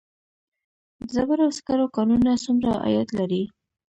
د 0.99 1.01
ډبرو 1.13 1.47
سکرو 1.57 1.85
کانونه 1.95 2.31
څومره 2.45 2.71
عاید 2.83 3.09
لري؟ 3.19 3.43